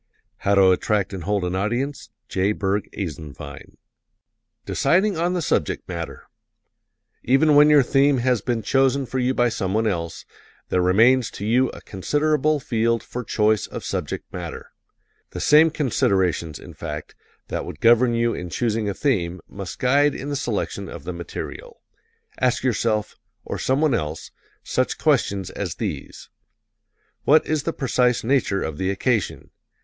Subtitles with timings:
[0.43, 1.85] "Deciding on the
[5.43, 6.23] Subject Matter
[7.23, 10.25] Even when your theme has been chosen for you by someone else,
[10.69, 14.71] there remains to you a considerable field for choice of subject matter.
[15.29, 17.13] The same considerations, in fact,
[17.49, 21.13] that would govern you in choosing a theme must guide in the selection of the
[21.13, 21.79] material.
[22.39, 23.15] Ask yourself
[23.45, 24.31] or someone else
[24.63, 26.27] such questions as these:
[27.23, 29.51] What is the precise nature of the occasion?